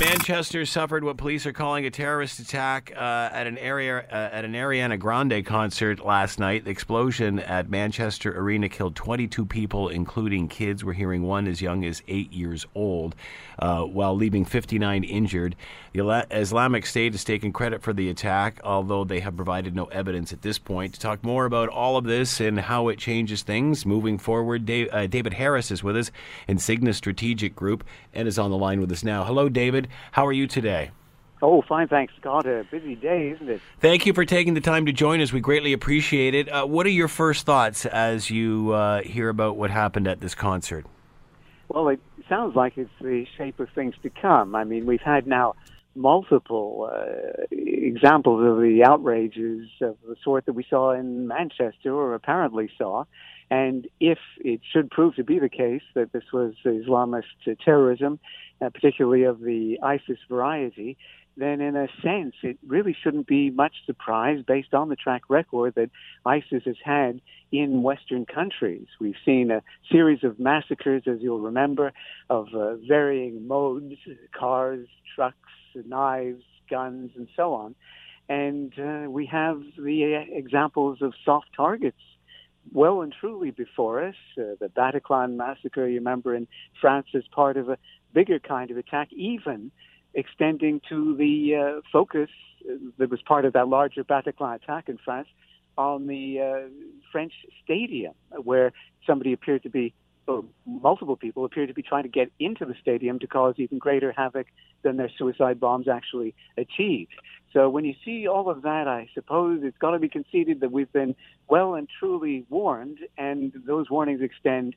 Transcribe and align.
Manchester 0.00 0.66
suffered 0.66 1.04
what 1.04 1.16
police 1.16 1.46
are 1.46 1.52
calling 1.52 1.86
a 1.86 1.90
terrorist 1.90 2.40
attack 2.40 2.92
uh, 2.96 3.30
at 3.32 3.46
an 3.46 3.56
area 3.58 4.04
uh, 4.10 4.30
at 4.32 4.44
an 4.44 4.52
Ariana 4.52 4.98
Grande 4.98 5.46
concert 5.46 6.04
last 6.04 6.40
night. 6.40 6.64
The 6.64 6.70
explosion 6.72 7.38
at 7.38 7.70
Manchester 7.70 8.36
Arena 8.36 8.68
killed 8.68 8.96
22 8.96 9.46
people, 9.46 9.88
including 9.88 10.48
kids. 10.48 10.84
We're 10.84 10.94
hearing 10.94 11.22
one 11.22 11.46
as 11.46 11.62
young 11.62 11.84
as 11.84 12.02
eight 12.08 12.32
years 12.32 12.66
old, 12.74 13.14
uh, 13.60 13.82
while 13.82 14.16
leaving 14.16 14.44
59 14.44 15.04
injured. 15.04 15.54
The 15.92 16.26
Islamic 16.32 16.86
State 16.86 17.12
has 17.12 17.22
taken 17.22 17.52
credit 17.52 17.80
for 17.80 17.92
the 17.92 18.10
attack, 18.10 18.60
although 18.64 19.04
they 19.04 19.20
have 19.20 19.36
provided 19.36 19.76
no 19.76 19.84
evidence 19.86 20.32
at 20.32 20.42
this 20.42 20.58
point. 20.58 20.94
To 20.94 21.00
talk 21.00 21.22
more 21.22 21.44
about 21.44 21.68
all 21.68 21.96
of 21.96 22.02
this 22.02 22.40
and 22.40 22.58
how 22.58 22.88
it 22.88 22.98
changes 22.98 23.42
things 23.42 23.86
moving 23.86 24.18
forward, 24.18 24.66
Dave, 24.66 24.88
uh, 24.90 25.06
David 25.06 25.34
Harris 25.34 25.70
is 25.70 25.84
with 25.84 25.96
us, 25.96 26.10
Insignia 26.48 26.94
Strategic 26.94 27.54
Group, 27.54 27.84
and 28.12 28.26
is 28.26 28.40
on 28.40 28.50
the 28.50 28.56
line 28.56 28.80
with 28.80 28.90
us 28.90 29.04
now. 29.04 29.22
Hello, 29.22 29.48
David. 29.48 29.83
How 30.12 30.26
are 30.26 30.32
you 30.32 30.46
today? 30.46 30.90
Oh, 31.42 31.62
fine, 31.62 31.88
thanks, 31.88 32.14
Scott. 32.18 32.46
A 32.46 32.64
busy 32.70 32.94
day, 32.94 33.30
isn't 33.30 33.48
it? 33.48 33.60
Thank 33.80 34.06
you 34.06 34.14
for 34.14 34.24
taking 34.24 34.54
the 34.54 34.60
time 34.60 34.86
to 34.86 34.92
join 34.92 35.20
us. 35.20 35.32
We 35.32 35.40
greatly 35.40 35.72
appreciate 35.72 36.34
it. 36.34 36.48
Uh, 36.48 36.64
what 36.64 36.86
are 36.86 36.90
your 36.90 37.08
first 37.08 37.44
thoughts 37.44 37.84
as 37.84 38.30
you 38.30 38.72
uh, 38.72 39.02
hear 39.02 39.28
about 39.28 39.56
what 39.56 39.70
happened 39.70 40.08
at 40.08 40.20
this 40.20 40.34
concert? 40.34 40.86
Well, 41.68 41.88
it 41.88 42.00
sounds 42.28 42.56
like 42.56 42.78
it's 42.78 42.90
the 43.00 43.26
shape 43.36 43.60
of 43.60 43.68
things 43.74 43.94
to 44.02 44.10
come. 44.10 44.54
I 44.54 44.64
mean, 44.64 44.86
we've 44.86 45.02
had 45.02 45.26
now 45.26 45.54
multiple 45.94 46.90
uh, 46.92 47.44
examples 47.50 48.44
of 48.46 48.60
the 48.60 48.82
outrages 48.84 49.68
of 49.80 49.96
the 50.06 50.16
sort 50.22 50.46
that 50.46 50.52
we 50.52 50.66
saw 50.68 50.92
in 50.92 51.28
Manchester, 51.28 51.94
or 51.94 52.14
apparently 52.14 52.70
saw. 52.76 53.04
And 53.50 53.86
if 54.00 54.18
it 54.38 54.60
should 54.72 54.90
prove 54.90 55.16
to 55.16 55.24
be 55.24 55.38
the 55.38 55.48
case 55.48 55.82
that 55.94 56.12
this 56.12 56.24
was 56.32 56.54
Islamist 56.64 57.24
terrorism, 57.64 58.18
uh, 58.60 58.70
particularly 58.70 59.24
of 59.24 59.40
the 59.40 59.78
ISIS 59.82 60.18
variety, 60.28 60.96
then 61.36 61.60
in 61.60 61.76
a 61.76 61.88
sense 62.02 62.34
it 62.42 62.58
really 62.66 62.96
shouldn't 63.02 63.26
be 63.26 63.50
much 63.50 63.74
surprise 63.86 64.42
based 64.46 64.74
on 64.74 64.88
the 64.88 64.96
track 64.96 65.22
record 65.28 65.74
that 65.74 65.90
ISIS 66.24 66.62
has 66.64 66.76
had 66.84 67.20
in 67.50 67.82
Western 67.82 68.26
countries. 68.26 68.86
We've 69.00 69.14
seen 69.24 69.50
a 69.50 69.62
series 69.90 70.24
of 70.24 70.38
massacres, 70.38 71.04
as 71.06 71.18
you'll 71.20 71.40
remember, 71.40 71.92
of 72.30 72.48
uh, 72.54 72.76
varying 72.76 73.46
modes, 73.46 73.94
cars, 74.36 74.88
trucks, 75.14 75.36
knives, 75.74 76.42
guns, 76.70 77.12
and 77.16 77.28
so 77.36 77.54
on. 77.54 77.74
And 78.28 78.72
uh, 78.78 79.10
we 79.10 79.26
have 79.26 79.62
the 79.76 80.16
uh, 80.16 80.36
examples 80.36 80.98
of 81.02 81.12
soft 81.24 81.48
targets 81.54 81.98
well 82.72 83.02
and 83.02 83.14
truly 83.20 83.50
before 83.50 84.02
us. 84.02 84.14
Uh, 84.38 84.56
the 84.60 84.70
Bataclan 84.74 85.36
massacre, 85.36 85.86
you 85.86 85.96
remember, 85.96 86.34
in 86.34 86.48
France 86.80 87.08
as 87.14 87.24
part 87.30 87.56
of 87.56 87.68
a 87.68 87.78
bigger 88.14 88.38
kind 88.38 88.70
of 88.70 88.78
attack, 88.78 89.12
even 89.12 89.70
extending 90.14 90.80
to 90.88 91.16
the 91.16 91.54
uh, 91.54 91.80
focus 91.92 92.30
that 92.98 93.10
was 93.10 93.20
part 93.22 93.44
of 93.44 93.52
that 93.52 93.68
larger 93.68 94.04
Bataclan 94.04 94.54
attack 94.56 94.88
in 94.88 94.98
France 94.98 95.28
on 95.76 96.06
the 96.06 96.40
uh, 96.40 96.68
French 97.10 97.32
stadium, 97.62 98.14
where 98.42 98.72
somebody 99.06 99.32
appeared 99.32 99.62
to 99.64 99.68
be, 99.68 99.92
or 100.26 100.44
multiple 100.64 101.16
people 101.16 101.44
appeared 101.44 101.68
to 101.68 101.74
be 101.74 101.82
trying 101.82 102.04
to 102.04 102.08
get 102.08 102.30
into 102.38 102.64
the 102.64 102.74
stadium 102.80 103.18
to 103.18 103.26
cause 103.26 103.54
even 103.58 103.78
greater 103.78 104.12
havoc 104.12 104.46
than 104.82 104.96
their 104.96 105.10
suicide 105.18 105.58
bombs 105.60 105.88
actually 105.88 106.34
achieved. 106.56 107.12
So 107.52 107.68
when 107.68 107.84
you 107.84 107.94
see 108.04 108.26
all 108.26 108.48
of 108.48 108.62
that, 108.62 108.88
I 108.88 109.08
suppose 109.14 109.60
it's 109.62 109.78
got 109.78 109.92
to 109.92 109.98
be 109.98 110.08
conceded 110.08 110.60
that 110.60 110.72
we've 110.72 110.92
been 110.92 111.14
well 111.48 111.74
and 111.74 111.88
truly 111.98 112.46
warned, 112.48 112.98
and 113.18 113.52
those 113.66 113.90
warnings 113.90 114.22
extend 114.22 114.74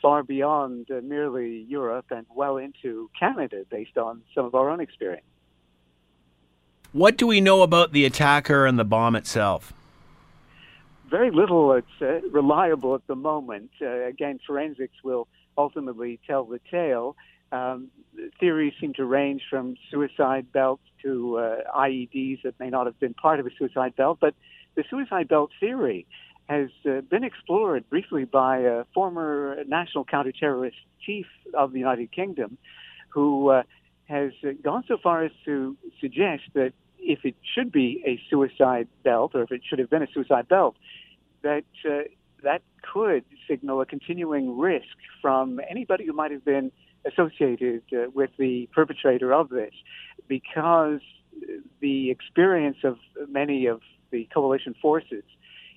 far 0.00 0.22
beyond 0.22 0.90
uh, 0.90 1.00
merely 1.02 1.64
Europe 1.68 2.06
and 2.10 2.26
well 2.34 2.56
into 2.56 3.10
Canada 3.18 3.64
based 3.70 3.96
on 3.96 4.22
some 4.34 4.44
of 4.44 4.54
our 4.54 4.70
own 4.70 4.80
experience. 4.80 5.24
What 6.92 7.16
do 7.16 7.26
we 7.26 7.40
know 7.40 7.62
about 7.62 7.92
the 7.92 8.04
attacker 8.04 8.66
and 8.66 8.78
the 8.78 8.84
bomb 8.84 9.16
itself? 9.16 9.72
Very 11.10 11.30
little. 11.30 11.72
It's 11.72 11.86
uh, 12.00 12.20
reliable 12.30 12.94
at 12.94 13.06
the 13.06 13.14
moment. 13.14 13.70
Uh, 13.80 14.06
again, 14.06 14.40
forensics 14.46 14.94
will 15.04 15.28
ultimately 15.58 16.18
tell 16.26 16.44
the 16.44 16.60
tale. 16.70 17.16
Um, 17.52 17.88
theories 18.40 18.72
seem 18.80 18.94
to 18.94 19.04
range 19.04 19.42
from 19.48 19.76
suicide 19.90 20.52
belts 20.52 20.82
to 21.02 21.38
uh, 21.38 21.56
IEDs 21.76 22.42
that 22.42 22.58
may 22.58 22.70
not 22.70 22.86
have 22.86 22.98
been 22.98 23.14
part 23.14 23.40
of 23.40 23.46
a 23.46 23.50
suicide 23.58 23.94
belt, 23.96 24.18
but 24.20 24.34
the 24.74 24.84
suicide 24.90 25.28
belt 25.28 25.50
theory 25.60 26.06
has 26.46 26.68
uh, 26.88 27.00
been 27.02 27.24
explored 27.24 27.88
briefly 27.90 28.24
by 28.24 28.58
a 28.58 28.84
former 28.94 29.62
national 29.66 30.04
counterterrorist 30.04 30.74
chief 31.04 31.26
of 31.54 31.72
the 31.72 31.78
United 31.78 32.12
Kingdom 32.12 32.56
who 33.08 33.50
uh, 33.50 33.62
has 34.04 34.32
gone 34.62 34.84
so 34.86 34.96
far 35.02 35.24
as 35.24 35.32
to 35.44 35.76
suggest 36.00 36.42
that 36.54 36.72
if 36.98 37.24
it 37.24 37.34
should 37.54 37.72
be 37.72 38.02
a 38.06 38.20
suicide 38.30 38.88
belt 39.04 39.32
or 39.34 39.42
if 39.42 39.50
it 39.50 39.62
should 39.68 39.78
have 39.78 39.90
been 39.90 40.02
a 40.02 40.12
suicide 40.12 40.48
belt, 40.48 40.76
that 41.42 41.64
uh, 41.88 42.02
that 42.42 42.62
could 42.92 43.24
signal 43.48 43.80
a 43.80 43.86
continuing 43.86 44.58
risk 44.58 44.96
from 45.20 45.60
anybody 45.68 46.06
who 46.06 46.12
might 46.12 46.30
have 46.30 46.44
been 46.44 46.70
associated 47.04 47.82
uh, 47.92 48.10
with 48.14 48.30
the 48.38 48.68
perpetrator 48.72 49.32
of 49.32 49.48
this 49.48 49.72
because 50.28 51.00
the 51.80 52.10
experience 52.10 52.78
of 52.84 52.98
many 53.28 53.66
of 53.66 53.80
the 54.10 54.28
coalition 54.32 54.74
forces 54.80 55.24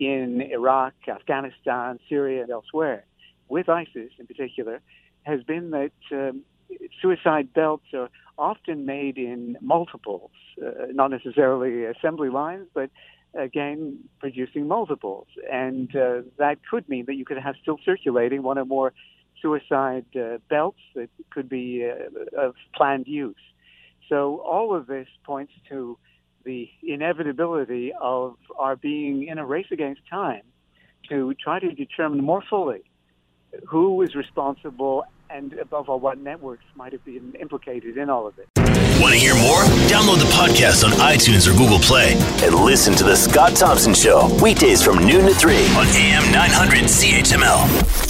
in 0.00 0.40
Iraq, 0.40 0.94
Afghanistan, 1.06 2.00
Syria, 2.08 2.42
and 2.42 2.50
elsewhere, 2.50 3.04
with 3.48 3.68
ISIS 3.68 4.10
in 4.18 4.26
particular, 4.26 4.80
has 5.22 5.42
been 5.42 5.70
that 5.70 5.92
um, 6.10 6.42
suicide 7.00 7.52
belts 7.52 7.84
are 7.94 8.08
often 8.38 8.86
made 8.86 9.18
in 9.18 9.58
multiples, 9.60 10.30
uh, 10.64 10.86
not 10.92 11.10
necessarily 11.10 11.84
assembly 11.84 12.30
lines, 12.30 12.66
but 12.72 12.90
again, 13.34 13.98
producing 14.18 14.66
multiples. 14.66 15.26
And 15.52 15.94
uh, 15.94 16.22
that 16.38 16.58
could 16.68 16.88
mean 16.88 17.04
that 17.06 17.14
you 17.14 17.24
could 17.24 17.38
have 17.38 17.54
still 17.60 17.78
circulating 17.84 18.42
one 18.42 18.58
or 18.58 18.64
more 18.64 18.92
suicide 19.42 20.06
uh, 20.16 20.38
belts 20.48 20.80
that 20.94 21.10
could 21.30 21.48
be 21.48 21.88
uh, 21.88 22.40
of 22.40 22.54
planned 22.74 23.06
use. 23.06 23.36
So 24.08 24.38
all 24.38 24.74
of 24.74 24.86
this 24.86 25.08
points 25.24 25.52
to 25.68 25.98
the 26.44 26.68
inevitability 26.82 27.92
of 28.00 28.36
our 28.58 28.76
being 28.76 29.26
in 29.26 29.38
a 29.38 29.46
race 29.46 29.66
against 29.70 30.00
time 30.08 30.42
to 31.08 31.34
try 31.34 31.58
to 31.58 31.72
determine 31.72 32.22
more 32.22 32.42
fully 32.48 32.82
who 33.66 34.00
is 34.02 34.14
responsible 34.14 35.04
and 35.28 35.52
above 35.54 35.88
all 35.88 36.00
what 36.00 36.18
networks 36.18 36.64
might 36.74 36.92
have 36.92 37.04
been 37.04 37.34
implicated 37.40 37.96
in 37.96 38.10
all 38.10 38.26
of 38.26 38.38
it. 38.38 38.48
Want 39.00 39.14
to 39.14 39.18
hear 39.18 39.34
more? 39.34 39.62
Download 39.88 40.18
the 40.18 40.30
podcast 40.34 40.84
on 40.84 40.90
iTunes 40.92 41.48
or 41.48 41.56
Google 41.56 41.78
Play 41.78 42.14
and 42.44 42.54
listen 42.54 42.94
to 42.94 43.04
The 43.04 43.16
Scott 43.16 43.56
Thompson 43.56 43.94
Show 43.94 44.28
weekdays 44.42 44.82
from 44.82 44.98
noon 44.98 45.26
to 45.26 45.34
3 45.34 45.54
on 45.54 45.86
AM 45.86 46.32
900 46.32 46.84
CHML. 46.84 48.09